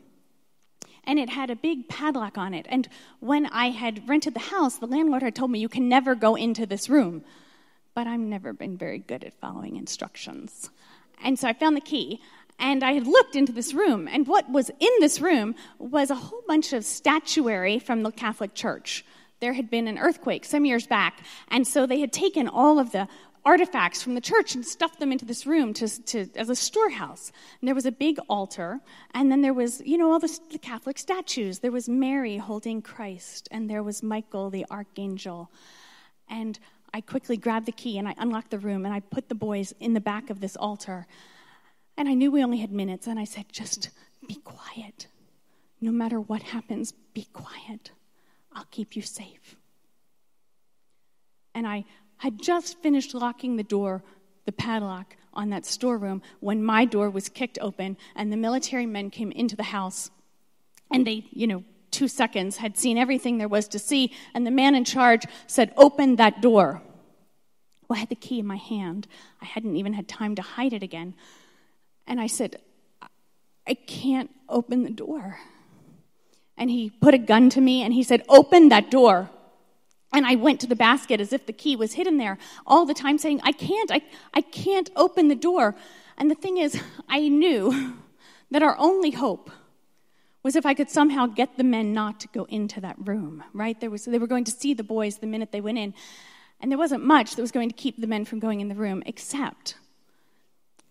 and 1.06 1.18
it 1.18 1.30
had 1.30 1.50
a 1.50 1.56
big 1.56 1.88
padlock 1.88 2.38
on 2.38 2.54
it. 2.54 2.66
And 2.68 2.88
when 3.20 3.46
I 3.46 3.70
had 3.70 4.08
rented 4.08 4.34
the 4.34 4.40
house, 4.40 4.76
the 4.76 4.86
landlord 4.86 5.22
had 5.22 5.34
told 5.34 5.50
me, 5.50 5.58
You 5.58 5.68
can 5.68 5.88
never 5.88 6.14
go 6.14 6.34
into 6.34 6.66
this 6.66 6.88
room. 6.88 7.24
But 7.94 8.06
I've 8.06 8.20
never 8.20 8.52
been 8.52 8.76
very 8.76 8.98
good 8.98 9.22
at 9.22 9.40
following 9.40 9.76
instructions. 9.76 10.70
And 11.22 11.38
so 11.38 11.48
I 11.48 11.52
found 11.52 11.76
the 11.76 11.80
key. 11.80 12.20
And 12.58 12.84
I 12.84 12.92
had 12.92 13.06
looked 13.06 13.34
into 13.34 13.52
this 13.52 13.74
room, 13.74 14.06
and 14.06 14.28
what 14.28 14.48
was 14.48 14.70
in 14.78 14.90
this 15.00 15.20
room 15.20 15.56
was 15.78 16.10
a 16.10 16.14
whole 16.14 16.42
bunch 16.46 16.72
of 16.72 16.84
statuary 16.84 17.80
from 17.80 18.04
the 18.04 18.12
Catholic 18.12 18.54
Church. 18.54 19.04
There 19.40 19.54
had 19.54 19.68
been 19.68 19.88
an 19.88 19.98
earthquake 19.98 20.44
some 20.44 20.64
years 20.64 20.86
back, 20.86 21.18
and 21.48 21.66
so 21.66 21.84
they 21.84 21.98
had 21.98 22.12
taken 22.12 22.46
all 22.46 22.78
of 22.78 22.92
the 22.92 23.08
artifacts 23.44 24.02
from 24.02 24.14
the 24.14 24.20
church 24.20 24.54
and 24.54 24.64
stuffed 24.64 25.00
them 25.00 25.12
into 25.12 25.24
this 25.24 25.46
room 25.46 25.74
to, 25.74 26.02
to, 26.04 26.28
as 26.36 26.48
a 26.48 26.56
storehouse. 26.56 27.30
And 27.60 27.68
there 27.68 27.74
was 27.74 27.86
a 27.86 27.92
big 27.92 28.18
altar, 28.28 28.80
and 29.12 29.30
then 29.30 29.42
there 29.42 29.52
was, 29.52 29.82
you 29.84 29.98
know, 29.98 30.12
all 30.12 30.18
the, 30.18 30.38
the 30.50 30.58
Catholic 30.58 30.98
statues. 30.98 31.58
There 31.58 31.72
was 31.72 31.88
Mary 31.88 32.36
holding 32.38 32.82
Christ, 32.82 33.48
and 33.50 33.68
there 33.68 33.82
was 33.82 34.02
Michael 34.02 34.48
the 34.48 34.64
archangel. 34.70 35.50
And 36.28 36.58
I 36.94 37.00
quickly 37.00 37.36
grabbed 37.36 37.66
the 37.66 37.72
key 37.72 37.98
and 37.98 38.06
I 38.06 38.14
unlocked 38.18 38.52
the 38.52 38.58
room 38.60 38.84
and 38.84 38.94
I 38.94 39.00
put 39.00 39.28
the 39.28 39.34
boys 39.34 39.74
in 39.80 39.94
the 39.94 40.00
back 40.00 40.30
of 40.30 40.38
this 40.38 40.54
altar. 40.54 41.08
And 41.96 42.08
I 42.08 42.14
knew 42.14 42.30
we 42.30 42.44
only 42.44 42.58
had 42.58 42.70
minutes, 42.70 43.06
and 43.08 43.18
I 43.18 43.24
said, 43.24 43.46
just 43.50 43.90
be 44.28 44.36
quiet. 44.36 45.08
No 45.80 45.90
matter 45.90 46.20
what 46.20 46.42
happens, 46.42 46.92
be 47.12 47.26
quiet. 47.32 47.90
I'll 48.52 48.66
keep 48.70 48.94
you 48.94 49.02
safe. 49.02 49.56
And 51.52 51.66
I 51.66 51.84
had 52.18 52.40
just 52.40 52.80
finished 52.80 53.12
locking 53.12 53.56
the 53.56 53.64
door, 53.64 54.04
the 54.44 54.52
padlock 54.52 55.16
on 55.32 55.50
that 55.50 55.66
storeroom, 55.66 56.22
when 56.38 56.62
my 56.62 56.84
door 56.84 57.10
was 57.10 57.28
kicked 57.28 57.58
open 57.60 57.96
and 58.14 58.32
the 58.32 58.36
military 58.36 58.86
men 58.86 59.10
came 59.10 59.32
into 59.32 59.56
the 59.56 59.64
house. 59.64 60.10
And 60.92 61.04
they, 61.04 61.26
you 61.30 61.48
know, 61.48 61.64
two 61.94 62.08
seconds, 62.08 62.56
had 62.56 62.76
seen 62.76 62.98
everything 62.98 63.38
there 63.38 63.48
was 63.48 63.68
to 63.68 63.78
see, 63.78 64.12
and 64.34 64.46
the 64.46 64.50
man 64.50 64.74
in 64.74 64.84
charge 64.84 65.24
said, 65.46 65.72
Open 65.76 66.16
that 66.16 66.42
door. 66.42 66.82
Well, 67.88 67.96
I 67.96 68.00
had 68.00 68.08
the 68.08 68.14
key 68.14 68.38
in 68.38 68.46
my 68.46 68.56
hand. 68.56 69.06
I 69.42 69.44
hadn't 69.44 69.76
even 69.76 69.92
had 69.92 70.08
time 70.08 70.34
to 70.36 70.42
hide 70.42 70.72
it 70.72 70.82
again. 70.82 71.14
And 72.06 72.20
I 72.20 72.26
said, 72.26 72.60
I 73.66 73.74
can't 73.74 74.30
open 74.48 74.84
the 74.84 74.90
door. 74.90 75.38
and 76.56 76.70
he 76.70 76.90
put 76.90 77.14
a 77.14 77.18
gun 77.18 77.50
to 77.50 77.60
me 77.60 77.82
and 77.82 77.92
he 77.92 78.02
said, 78.02 78.22
Open 78.28 78.68
that 78.68 78.90
door. 78.90 79.30
And 80.12 80.24
I 80.24 80.36
went 80.36 80.60
to 80.60 80.68
the 80.68 80.76
basket 80.76 81.20
as 81.20 81.32
if 81.32 81.46
the 81.46 81.52
key 81.52 81.74
was 81.74 81.94
hidden 81.94 82.18
there 82.18 82.38
all 82.66 82.86
the 82.86 82.94
time, 82.94 83.18
saying, 83.18 83.40
I 83.42 83.50
can't, 83.50 83.90
I, 83.90 84.00
I 84.32 84.42
can't 84.42 84.88
open 84.94 85.26
the 85.26 85.34
door. 85.34 85.74
And 86.16 86.30
the 86.30 86.36
thing 86.36 86.58
is, 86.58 86.80
I 87.08 87.28
knew 87.28 87.96
that 88.52 88.62
our 88.62 88.76
only 88.78 89.10
hope 89.10 89.50
was 90.44 90.54
if 90.54 90.66
I 90.66 90.74
could 90.74 90.90
somehow 90.90 91.26
get 91.26 91.56
the 91.56 91.64
men 91.64 91.92
not 91.92 92.20
to 92.20 92.28
go 92.28 92.44
into 92.44 92.80
that 92.82 92.96
room, 92.98 93.42
right? 93.52 93.80
There 93.80 93.90
was, 93.90 94.04
they 94.04 94.18
were 94.18 94.28
going 94.28 94.44
to 94.44 94.52
see 94.52 94.74
the 94.74 94.84
boys 94.84 95.18
the 95.18 95.26
minute 95.26 95.50
they 95.50 95.62
went 95.62 95.78
in. 95.78 95.94
And 96.64 96.72
there 96.72 96.78
wasn't 96.78 97.04
much 97.04 97.36
that 97.36 97.42
was 97.42 97.52
going 97.52 97.68
to 97.68 97.74
keep 97.74 98.00
the 98.00 98.06
men 98.06 98.24
from 98.24 98.38
going 98.38 98.62
in 98.62 98.68
the 98.68 98.74
room, 98.74 99.02
except 99.04 99.76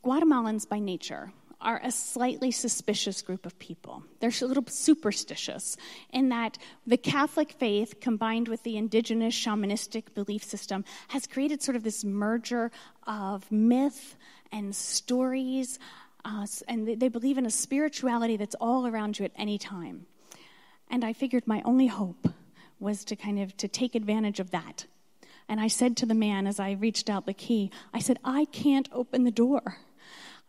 Guatemalans 0.06 0.70
by 0.70 0.78
nature 0.78 1.34
are 1.60 1.82
a 1.84 1.90
slightly 1.90 2.52
suspicious 2.52 3.24
group 3.24 3.44
of 3.44 3.58
people. 3.58 4.04
They're 4.20 4.30
a 4.40 4.46
little 4.46 4.68
superstitious 4.68 5.76
in 6.12 6.30
that 6.30 6.60
the 6.86 6.96
Catholic 6.96 7.54
faith 7.54 8.00
combined 8.00 8.50
with 8.50 8.62
the 8.62 8.78
indigenous 8.78 9.34
shamanistic 9.34 10.14
belief 10.14 10.44
system 10.44 10.86
has 11.08 11.26
created 11.26 11.64
sort 11.64 11.76
of 11.76 11.82
this 11.82 12.04
merger 12.04 12.70
of 13.08 13.52
myth 13.52 14.16
and 14.52 14.76
stories. 14.76 15.80
Uh, 16.24 16.46
and 16.68 16.88
they 16.88 17.10
believe 17.10 17.40
in 17.40 17.48
a 17.48 17.50
spirituality 17.50 18.38
that's 18.38 18.56
all 18.62 18.86
around 18.86 19.18
you 19.18 19.26
at 19.26 19.32
any 19.36 19.58
time. 19.58 20.06
And 20.92 21.04
I 21.04 21.14
figured 21.14 21.48
my 21.48 21.64
only 21.66 21.88
hope 21.88 22.28
was 22.80 23.04
to 23.06 23.16
kind 23.16 23.40
of 23.40 23.58
to 23.58 23.68
take 23.68 23.96
advantage 23.96 24.40
of 24.40 24.52
that. 24.52 24.86
And 25.48 25.60
I 25.60 25.68
said 25.68 25.98
to 25.98 26.06
the 26.06 26.14
man 26.14 26.48
as 26.48 26.60
I 26.60 26.72
reached 26.72 27.10
out 27.10 27.26
the 27.26 27.34
key, 27.34 27.72
I 27.94 28.00
said, 28.00 28.20
I 28.24 28.46
can't 28.46 28.90
open 28.92 29.24
the 29.24 29.32
door. 29.32 29.78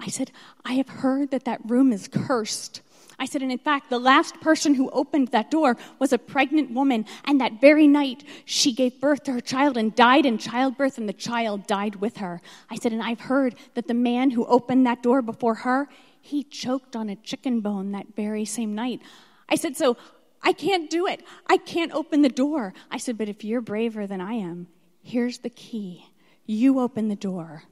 I 0.01 0.09
said, 0.09 0.31
I 0.65 0.75
have 0.75 0.89
heard 0.89 1.31
that 1.31 1.45
that 1.45 1.61
room 1.69 1.93
is 1.93 2.09
cursed. 2.09 2.83
I 3.19 3.27
said, 3.27 3.43
and 3.43 3.53
in 3.53 3.59
fact, 3.59 3.91
the 3.91 3.99
last 3.99 4.41
person 4.41 4.75
who 4.75 4.91
opened 4.91 5.29
that 5.29 5.51
door 5.51 5.77
was 6.01 6.13
a 6.13 6.19
pregnant 6.19 6.73
woman, 6.73 7.07
and 7.25 7.41
that 7.41 7.61
very 7.61 7.87
night 7.87 8.25
she 8.45 8.73
gave 8.73 9.01
birth 9.01 9.23
to 9.25 9.33
her 9.33 9.41
child 9.41 9.77
and 9.77 9.95
died 9.95 10.27
in 10.27 10.37
childbirth, 10.37 10.99
and 10.99 11.09
the 11.09 11.13
child 11.13 11.67
died 11.67 11.97
with 11.97 12.17
her. 12.17 12.41
I 12.71 12.77
said, 12.77 12.93
and 12.93 13.03
I've 13.03 13.21
heard 13.21 13.55
that 13.75 13.87
the 13.87 13.95
man 13.95 14.31
who 14.31 14.47
opened 14.47 14.87
that 14.87 15.03
door 15.03 15.23
before 15.23 15.55
her, 15.55 15.89
he 16.21 16.43
choked 16.43 16.97
on 16.97 17.09
a 17.09 17.17
chicken 17.17 17.61
bone 17.61 17.93
that 17.93 18.17
very 18.17 18.45
same 18.45 18.75
night. 18.75 19.01
I 19.49 19.55
said, 19.55 19.77
so 19.77 19.97
I 20.43 20.53
can't 20.53 20.91
do 20.91 21.07
it. 21.07 21.23
I 21.47 21.57
can't 21.57 21.93
open 21.93 22.23
the 22.23 22.29
door. 22.29 22.75
I 22.91 22.99
said, 22.99 23.17
but 23.17 23.29
if 23.29 23.45
you're 23.45 23.61
braver 23.61 24.07
than 24.07 24.21
I 24.21 24.35
am, 24.35 24.67
here's 25.05 25.39
the 25.39 25.51
key. 25.51 26.07
You 26.47 26.81
open 26.81 27.09
the 27.09 27.17
door. 27.17 27.65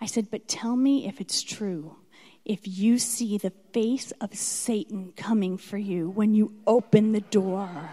I 0.00 0.06
said, 0.06 0.30
But 0.30 0.48
tell 0.48 0.76
me 0.76 1.06
if 1.06 1.20
it's 1.20 1.42
true. 1.42 1.96
If 2.44 2.60
you 2.66 2.98
see 2.98 3.36
the 3.36 3.52
face 3.72 4.12
of 4.20 4.34
Satan 4.34 5.12
coming 5.16 5.58
for 5.58 5.78
you 5.78 6.08
when 6.08 6.34
you 6.34 6.54
open 6.66 7.12
the 7.12 7.20
door. 7.20 7.90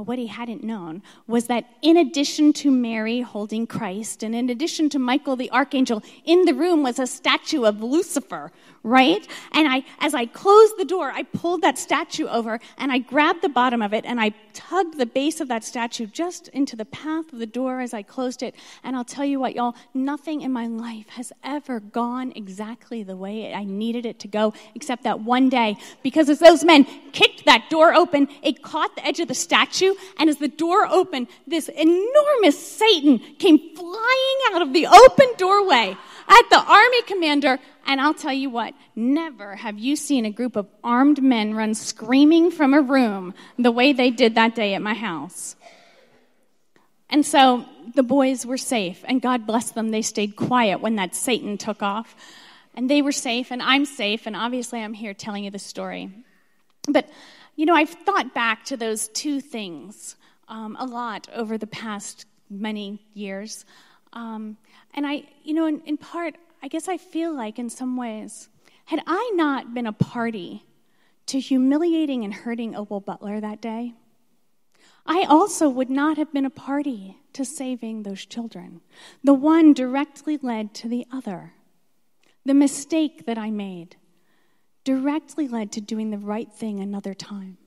But 0.00 0.06
what 0.06 0.18
he 0.18 0.28
hadn't 0.28 0.64
known 0.64 1.02
was 1.26 1.48
that 1.48 1.66
in 1.82 1.98
addition 1.98 2.54
to 2.54 2.70
Mary 2.70 3.20
holding 3.20 3.66
Christ, 3.66 4.22
and 4.22 4.34
in 4.34 4.48
addition 4.48 4.88
to 4.88 4.98
Michael 4.98 5.36
the 5.36 5.50
archangel, 5.50 6.02
in 6.24 6.46
the 6.46 6.54
room 6.54 6.82
was 6.82 6.98
a 6.98 7.06
statue 7.06 7.64
of 7.64 7.82
Lucifer, 7.82 8.50
right? 8.82 9.28
And 9.52 9.68
I, 9.68 9.84
as 9.98 10.14
I 10.14 10.24
closed 10.24 10.78
the 10.78 10.86
door, 10.86 11.12
I 11.14 11.24
pulled 11.24 11.60
that 11.60 11.76
statue 11.76 12.26
over 12.28 12.60
and 12.78 12.90
I 12.90 12.96
grabbed 12.96 13.42
the 13.42 13.50
bottom 13.50 13.82
of 13.82 13.92
it 13.92 14.06
and 14.06 14.18
I 14.18 14.32
tugged 14.54 14.96
the 14.96 15.04
base 15.04 15.40
of 15.40 15.48
that 15.48 15.64
statue 15.64 16.06
just 16.06 16.48
into 16.48 16.76
the 16.76 16.86
path 16.86 17.30
of 17.32 17.38
the 17.38 17.46
door 17.46 17.80
as 17.80 17.92
I 17.92 18.02
closed 18.02 18.42
it. 18.42 18.54
And 18.82 18.96
I'll 18.96 19.04
tell 19.04 19.24
you 19.26 19.38
what, 19.38 19.54
y'all, 19.54 19.74
nothing 19.92 20.40
in 20.40 20.52
my 20.52 20.66
life 20.66 21.08
has 21.10 21.30
ever 21.44 21.80
gone 21.80 22.32
exactly 22.36 23.02
the 23.02 23.16
way 23.16 23.52
I 23.52 23.64
needed 23.64 24.06
it 24.06 24.18
to 24.20 24.28
go, 24.28 24.54
except 24.74 25.02
that 25.04 25.20
one 25.20 25.50
day, 25.50 25.76
because 26.02 26.30
as 26.30 26.38
those 26.38 26.64
men 26.64 26.84
kicked 27.12 27.44
that 27.44 27.68
door 27.68 27.92
open, 27.92 28.28
it 28.42 28.62
caught 28.62 28.96
the 28.96 29.06
edge 29.06 29.20
of 29.20 29.28
the 29.28 29.34
statue 29.34 29.89
and 30.18 30.28
as 30.30 30.38
the 30.38 30.48
door 30.48 30.86
opened, 30.86 31.28
this 31.46 31.68
enormous 31.68 32.58
Satan 32.58 33.18
came 33.38 33.58
flying 33.76 34.38
out 34.52 34.62
of 34.62 34.72
the 34.72 34.86
open 34.86 35.28
doorway 35.36 35.96
at 36.28 36.42
the 36.50 36.62
army 36.62 37.02
commander. 37.02 37.58
And 37.86 38.00
I'll 38.00 38.14
tell 38.14 38.32
you 38.32 38.50
what, 38.50 38.74
never 38.94 39.56
have 39.56 39.78
you 39.78 39.96
seen 39.96 40.24
a 40.24 40.30
group 40.30 40.56
of 40.56 40.68
armed 40.84 41.22
men 41.22 41.54
run 41.54 41.74
screaming 41.74 42.50
from 42.50 42.74
a 42.74 42.80
room 42.80 43.34
the 43.58 43.72
way 43.72 43.92
they 43.92 44.10
did 44.10 44.34
that 44.36 44.54
day 44.54 44.74
at 44.74 44.82
my 44.82 44.94
house. 44.94 45.56
And 47.08 47.26
so 47.26 47.64
the 47.94 48.04
boys 48.04 48.46
were 48.46 48.58
safe, 48.58 49.04
and 49.04 49.20
God 49.20 49.46
bless 49.46 49.72
them, 49.72 49.90
they 49.90 50.02
stayed 50.02 50.36
quiet 50.36 50.80
when 50.80 50.96
that 50.96 51.14
Satan 51.14 51.58
took 51.58 51.82
off. 51.82 52.14
And 52.74 52.88
they 52.88 53.02
were 53.02 53.12
safe, 53.12 53.50
and 53.50 53.60
I'm 53.60 53.84
safe, 53.84 54.26
and 54.26 54.36
obviously 54.36 54.80
I'm 54.80 54.94
here 54.94 55.12
telling 55.12 55.44
you 55.44 55.50
the 55.50 55.58
story. 55.58 56.10
But 56.88 57.08
you 57.60 57.66
know, 57.66 57.74
I've 57.74 57.90
thought 57.90 58.32
back 58.32 58.64
to 58.64 58.76
those 58.78 59.08
two 59.08 59.42
things 59.42 60.16
um, 60.48 60.78
a 60.80 60.86
lot 60.86 61.28
over 61.34 61.58
the 61.58 61.66
past 61.66 62.24
many 62.48 63.04
years. 63.12 63.66
Um, 64.14 64.56
and 64.94 65.06
I, 65.06 65.24
you 65.44 65.52
know, 65.52 65.66
in, 65.66 65.82
in 65.84 65.98
part, 65.98 66.36
I 66.62 66.68
guess 66.68 66.88
I 66.88 66.96
feel 66.96 67.34
like 67.34 67.58
in 67.58 67.68
some 67.68 67.98
ways, 67.98 68.48
had 68.86 69.02
I 69.06 69.32
not 69.34 69.74
been 69.74 69.86
a 69.86 69.92
party 69.92 70.64
to 71.26 71.38
humiliating 71.38 72.24
and 72.24 72.32
hurting 72.32 72.74
Opal 72.74 73.00
Butler 73.00 73.42
that 73.42 73.60
day, 73.60 73.92
I 75.04 75.26
also 75.28 75.68
would 75.68 75.90
not 75.90 76.16
have 76.16 76.32
been 76.32 76.46
a 76.46 76.50
party 76.50 77.18
to 77.34 77.44
saving 77.44 78.04
those 78.04 78.24
children. 78.24 78.80
The 79.22 79.34
one 79.34 79.74
directly 79.74 80.38
led 80.40 80.72
to 80.76 80.88
the 80.88 81.06
other. 81.12 81.52
The 82.46 82.54
mistake 82.54 83.26
that 83.26 83.36
I 83.36 83.50
made 83.50 83.96
directly 84.84 85.48
led 85.48 85.72
to 85.72 85.80
doing 85.80 86.10
the 86.10 86.18
right 86.18 86.50
thing 86.52 86.80
another 86.80 87.14
time. 87.14 87.58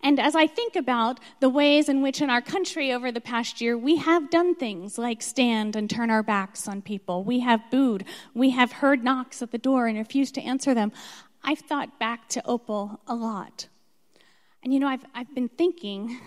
And 0.00 0.20
as 0.20 0.36
I 0.36 0.46
think 0.46 0.76
about 0.76 1.18
the 1.40 1.48
ways 1.48 1.88
in 1.88 2.02
which 2.02 2.22
in 2.22 2.30
our 2.30 2.40
country 2.40 2.92
over 2.92 3.10
the 3.10 3.20
past 3.20 3.60
year 3.60 3.76
we 3.76 3.96
have 3.96 4.30
done 4.30 4.54
things 4.54 4.96
like 4.96 5.22
stand 5.22 5.74
and 5.74 5.90
turn 5.90 6.10
our 6.10 6.22
backs 6.22 6.68
on 6.68 6.82
people, 6.82 7.24
we 7.24 7.40
have 7.40 7.60
booed, 7.70 8.04
we 8.32 8.50
have 8.50 8.72
heard 8.72 9.02
knocks 9.02 9.42
at 9.42 9.50
the 9.50 9.58
door 9.58 9.86
and 9.86 9.98
refused 9.98 10.34
to 10.36 10.42
answer 10.42 10.72
them, 10.72 10.92
I've 11.42 11.58
thought 11.58 11.98
back 11.98 12.28
to 12.30 12.46
Opal 12.46 13.00
a 13.08 13.14
lot. 13.14 13.66
And 14.62 14.72
you 14.72 14.78
know, 14.78 14.88
I've, 14.88 15.04
I've 15.14 15.34
been 15.34 15.48
thinking 15.48 16.20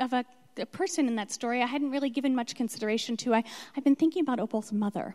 of 0.00 0.12
a, 0.12 0.24
a 0.56 0.66
person 0.66 1.06
in 1.06 1.16
that 1.16 1.30
story 1.30 1.62
I 1.62 1.66
hadn't 1.66 1.90
really 1.90 2.10
given 2.10 2.34
much 2.34 2.56
consideration 2.56 3.16
to. 3.18 3.34
I, 3.34 3.44
I've 3.76 3.84
been 3.84 3.96
thinking 3.96 4.22
about 4.22 4.40
Opal's 4.40 4.72
mother 4.72 5.14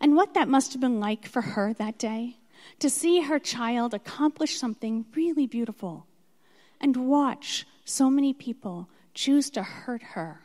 and 0.00 0.14
what 0.14 0.34
that 0.34 0.48
must 0.48 0.72
have 0.72 0.80
been 0.80 1.00
like 1.00 1.26
for 1.26 1.42
her 1.42 1.74
that 1.74 1.98
day 1.98 2.36
to 2.78 2.90
see 2.90 3.22
her 3.22 3.38
child 3.38 3.94
accomplish 3.94 4.58
something 4.58 5.06
really 5.14 5.46
beautiful 5.46 6.06
and 6.80 6.96
watch 6.96 7.66
so 7.84 8.10
many 8.10 8.32
people 8.32 8.88
choose 9.14 9.50
to 9.50 9.62
hurt 9.62 10.02
her 10.02 10.42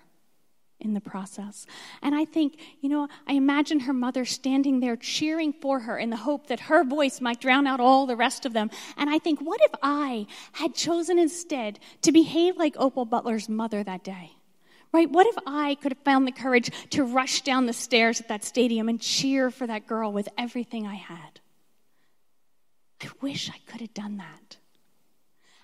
in 0.79 0.93
the 0.93 1.01
process. 1.01 1.65
And 2.01 2.13
I 2.13 2.25
think, 2.25 2.59
you 2.81 2.89
know, 2.89 3.07
I 3.27 3.33
imagine 3.33 3.81
her 3.81 3.93
mother 3.93 4.25
standing 4.25 4.79
there 4.79 4.95
cheering 4.95 5.53
for 5.53 5.79
her 5.79 5.97
in 5.97 6.09
the 6.09 6.17
hope 6.17 6.47
that 6.47 6.61
her 6.61 6.83
voice 6.83 7.19
might 7.19 7.41
drown 7.41 7.65
out 7.65 7.79
all 7.79 8.05
the 8.05 8.15
rest 8.15 8.45
of 8.45 8.53
them. 8.53 8.69
And 8.95 9.09
I 9.09 9.17
think, 9.17 9.39
what 9.39 9.59
if 9.63 9.71
I 9.81 10.27
had 10.53 10.75
chosen 10.75 11.17
instead 11.17 11.79
to 12.03 12.11
behave 12.11 12.57
like 12.57 12.75
Opal 12.77 13.05
Butler's 13.05 13.49
mother 13.49 13.83
that 13.83 14.03
day? 14.03 14.31
Right? 14.93 15.09
What 15.09 15.27
if 15.27 15.35
I 15.45 15.75
could 15.75 15.93
have 15.93 16.03
found 16.03 16.27
the 16.27 16.31
courage 16.31 16.71
to 16.91 17.03
rush 17.03 17.41
down 17.41 17.65
the 17.65 17.73
stairs 17.73 18.21
at 18.21 18.29
that 18.29 18.43
stadium 18.45 18.87
and 18.87 19.01
cheer 19.01 19.51
for 19.51 19.67
that 19.67 19.85
girl 19.87 20.13
with 20.13 20.29
everything 20.37 20.87
I 20.87 20.95
had? 20.95 21.41
I 23.01 23.07
wish 23.21 23.49
I 23.49 23.59
could 23.69 23.81
have 23.81 23.93
done 23.93 24.17
that. 24.17 24.57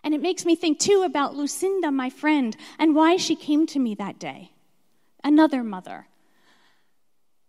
And 0.03 0.13
it 0.13 0.21
makes 0.21 0.45
me 0.45 0.55
think 0.55 0.79
too 0.79 1.03
about 1.05 1.35
Lucinda, 1.35 1.91
my 1.91 2.09
friend, 2.09 2.55
and 2.77 2.93
why 2.93 3.15
she 3.17 3.35
came 3.35 3.65
to 3.67 3.79
me 3.79 3.95
that 3.95 4.19
day. 4.19 4.51
Another 5.23 5.63
mother. 5.63 6.07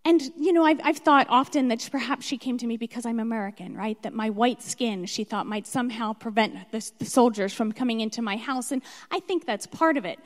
And, 0.06 0.20
you 0.36 0.52
know, 0.52 0.64
I've, 0.64 0.80
I've 0.84 0.98
thought 0.98 1.26
often 1.30 1.68
that 1.68 1.88
perhaps 1.90 2.26
she 2.26 2.36
came 2.36 2.58
to 2.58 2.66
me 2.66 2.76
because 2.76 3.06
I'm 3.06 3.18
American, 3.18 3.74
right? 3.74 4.00
That 4.02 4.12
my 4.12 4.30
white 4.30 4.62
skin, 4.62 5.06
she 5.06 5.24
thought, 5.24 5.46
might 5.46 5.66
somehow 5.66 6.12
prevent 6.12 6.70
the, 6.70 6.90
the 6.98 7.06
soldiers 7.06 7.54
from 7.54 7.72
coming 7.72 8.00
into 8.00 8.20
my 8.20 8.36
house. 8.36 8.70
And 8.70 8.82
I 9.10 9.20
think 9.20 9.46
that's 9.46 9.66
part 9.66 9.96
of 9.96 10.04
it. 10.04 10.18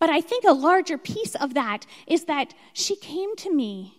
But 0.00 0.10
I 0.10 0.22
think 0.22 0.44
a 0.44 0.52
larger 0.52 0.98
piece 0.98 1.34
of 1.34 1.54
that 1.54 1.86
is 2.06 2.24
that 2.24 2.54
she 2.72 2.96
came 2.96 3.36
to 3.36 3.54
me 3.54 3.94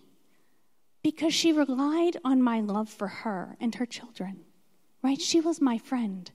because 1.04 1.34
she 1.34 1.54
relied 1.54 2.18
on 2.26 2.42
my 2.42 2.60
love 2.60 2.90
for 2.90 3.08
her 3.08 3.56
and 3.62 3.76
her 3.76 3.86
children 3.86 4.47
right? 5.08 5.22
She 5.22 5.40
was 5.40 5.62
my 5.62 5.78
friend. 5.78 6.30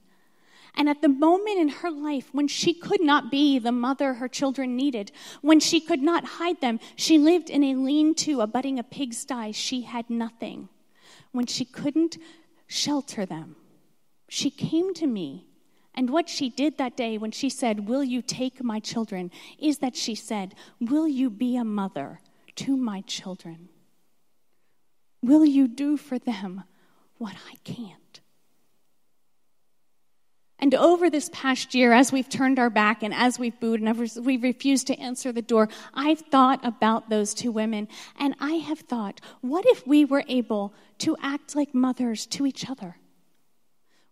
And 0.75 0.89
at 0.89 1.03
the 1.03 1.07
moment 1.07 1.59
in 1.59 1.69
her 1.69 1.91
life 1.91 2.29
when 2.31 2.47
she 2.47 2.73
could 2.73 3.01
not 3.01 3.29
be 3.29 3.59
the 3.59 3.71
mother 3.71 4.15
her 4.15 4.27
children 4.27 4.75
needed, 4.75 5.11
when 5.41 5.59
she 5.59 5.79
could 5.79 6.01
not 6.01 6.25
hide 6.25 6.59
them, 6.59 6.79
she 6.95 7.19
lived 7.19 7.51
in 7.51 7.63
a 7.63 7.75
lean 7.75 8.15
to 8.15 8.41
abutting 8.41 8.79
a 8.79 8.83
pigsty. 8.83 9.51
She 9.51 9.81
had 9.81 10.09
nothing. 10.09 10.69
When 11.31 11.45
she 11.45 11.65
couldn't 11.65 12.17
shelter 12.65 13.27
them, 13.27 13.55
she 14.27 14.49
came 14.49 14.95
to 14.95 15.05
me. 15.05 15.45
And 15.93 16.09
what 16.09 16.27
she 16.27 16.49
did 16.49 16.79
that 16.79 16.97
day 16.97 17.19
when 17.19 17.29
she 17.29 17.49
said, 17.49 17.87
Will 17.87 18.03
you 18.03 18.23
take 18.23 18.63
my 18.63 18.79
children? 18.79 19.29
is 19.59 19.77
that 19.77 19.95
she 19.95 20.15
said, 20.15 20.55
Will 20.79 21.07
you 21.07 21.29
be 21.29 21.55
a 21.55 21.63
mother 21.63 22.19
to 22.55 22.75
my 22.75 23.01
children? 23.01 23.69
Will 25.21 25.45
you 25.45 25.67
do 25.67 25.95
for 25.97 26.17
them 26.17 26.63
what 27.19 27.35
I 27.51 27.57
can't? 27.63 28.03
And 30.63 30.73
over 30.75 31.09
this 31.09 31.29
past 31.33 31.75
year, 31.75 31.91
as 31.91 32.13
we've 32.13 32.29
turned 32.29 32.57
our 32.57 32.69
back 32.69 33.03
and 33.03 33.13
as 33.13 33.37
we've 33.37 33.59
booed 33.59 33.81
and 33.81 34.25
we've 34.25 34.43
refused 34.43 34.87
to 34.87 34.97
answer 34.97 35.33
the 35.33 35.41
door, 35.41 35.67
I've 35.93 36.21
thought 36.21 36.65
about 36.65 37.09
those 37.09 37.33
two 37.33 37.51
women. 37.51 37.89
And 38.17 38.33
I 38.39 38.53
have 38.53 38.79
thought, 38.79 39.19
what 39.41 39.65
if 39.67 39.85
we 39.85 40.05
were 40.05 40.23
able 40.29 40.73
to 40.99 41.17
act 41.21 41.53
like 41.53 41.75
mothers 41.75 42.25
to 42.27 42.45
each 42.45 42.69
other? 42.69 42.95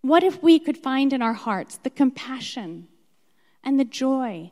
What 0.02 0.24
if 0.24 0.44
we 0.44 0.60
could 0.60 0.78
find 0.78 1.14
in 1.14 1.22
our 1.22 1.32
hearts 1.32 1.78
the 1.78 1.90
compassion 1.90 2.90
and 3.64 3.80
the 3.80 3.86
joy 3.86 4.52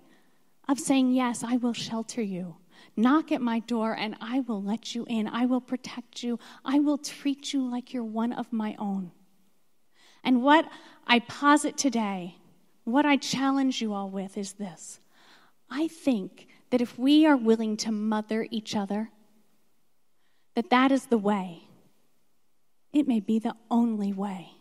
of 0.70 0.79
saying, 0.79 1.12
Yes, 1.12 1.44
I 1.44 1.58
will 1.58 1.74
shelter 1.74 2.22
you. 2.22 2.56
Knock 2.96 3.34
at 3.34 3.41
my 3.41 3.60
door 3.60 3.94
and 3.94 4.15
I 4.22 4.39
will 4.39 4.63
let 4.63 4.96
you 4.96 5.06
in. 5.10 5.27
I 5.27 5.46
will 5.46 5.60
protect 5.60 6.24
you. 6.24 6.39
I 6.63 6.79
will 6.79 6.98
treat 6.98 7.51
you 7.51 7.70
like 7.70 7.94
you're 7.94 8.06
one 8.06 8.32
of 8.32 8.53
my 8.53 8.77
own. 8.79 9.12
And 10.24 10.44
what 10.44 10.70
I 11.08 11.20
posit 11.20 11.78
today, 11.78 12.36
what 12.84 13.06
I 13.06 13.18
challenge 13.18 13.82
you 13.82 13.94
all 13.94 14.10
with 14.10 14.38
is 14.38 14.54
this 14.54 15.00
I 15.70 15.88
think 15.88 16.48
that 16.72 16.82
if 16.82 16.98
we 16.98 17.26
are 17.26 17.38
willing 17.38 17.78
to 17.78 17.92
mother 17.92 18.48
each 18.52 18.76
other, 18.76 19.10
that 20.56 20.70
that 20.70 20.92
is 20.92 21.06
the 21.06 21.18
way. 21.18 21.64
It 22.92 23.08
may 23.08 23.20
be 23.20 23.40
the 23.40 23.56
only 23.70 24.14
way 24.14 24.52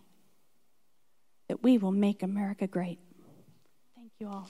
that 1.48 1.62
we 1.62 1.78
will 1.78 1.92
make 1.92 2.22
America 2.22 2.66
great. 2.66 2.98
Thank 3.96 4.12
you 4.18 4.28
all. 4.28 4.48